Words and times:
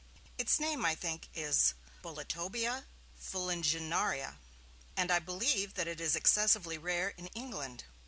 Its 0.35 0.59
name, 0.59 0.83
I 0.83 0.95
think 0.95 1.27
is, 1.35 1.75
'Boletobia 2.01 2.85
fuliginaria', 3.21 4.37
and 4.97 5.11
I 5.11 5.19
believe 5.19 5.75
that 5.75 5.87
it 5.87 6.01
is 6.01 6.15
excessively 6.15 6.79
rare 6.79 7.09
in 7.09 7.27
England. 7.35 7.83